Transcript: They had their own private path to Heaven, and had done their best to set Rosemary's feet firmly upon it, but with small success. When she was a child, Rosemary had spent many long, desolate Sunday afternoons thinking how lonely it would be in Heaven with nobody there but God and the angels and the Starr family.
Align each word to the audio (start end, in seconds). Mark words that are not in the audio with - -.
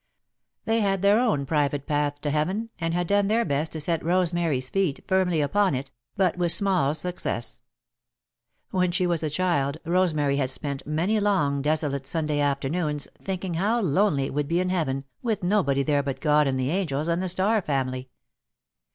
They 0.65 0.79
had 0.79 1.03
their 1.03 1.19
own 1.19 1.45
private 1.45 1.85
path 1.85 2.21
to 2.21 2.31
Heaven, 2.31 2.71
and 2.79 2.91
had 2.95 3.05
done 3.05 3.27
their 3.27 3.45
best 3.45 3.71
to 3.73 3.79
set 3.79 4.03
Rosemary's 4.03 4.67
feet 4.67 5.05
firmly 5.07 5.41
upon 5.41 5.75
it, 5.75 5.91
but 6.17 6.39
with 6.39 6.51
small 6.51 6.95
success. 6.95 7.61
When 8.71 8.91
she 8.91 9.05
was 9.05 9.21
a 9.21 9.29
child, 9.29 9.77
Rosemary 9.85 10.37
had 10.37 10.49
spent 10.49 10.87
many 10.87 11.19
long, 11.19 11.61
desolate 11.61 12.07
Sunday 12.07 12.39
afternoons 12.39 13.07
thinking 13.23 13.53
how 13.53 13.79
lonely 13.79 14.25
it 14.25 14.33
would 14.33 14.47
be 14.47 14.59
in 14.59 14.69
Heaven 14.69 15.05
with 15.21 15.43
nobody 15.43 15.83
there 15.83 16.01
but 16.01 16.19
God 16.19 16.47
and 16.47 16.59
the 16.59 16.71
angels 16.71 17.07
and 17.07 17.21
the 17.21 17.29
Starr 17.29 17.61
family. 17.61 18.09